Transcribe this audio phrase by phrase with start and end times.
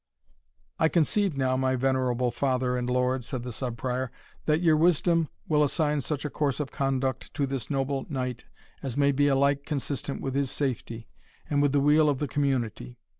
[0.79, 4.11] "I conceive now, my venerable father and lord," said the Sub Prior,
[4.47, 8.45] "that your wisdom will assign such a course of conduct to this noble knight,
[8.81, 11.07] as may be alike consistent with his safety,
[11.51, 12.97] and with the weal of the community.